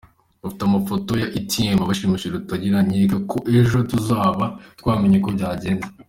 Bafite 0.41 0.61
amafoto 0.65 1.11
y’abashimuse 1.21 2.25
Rutagungira, 2.33 2.85
nkeka 2.87 3.17
ko 3.29 3.37
ejo 3.57 3.77
tuzaba 3.91 4.45
twamenye 4.79 5.15
uko 5.19 5.29
byagenze. 5.37 5.87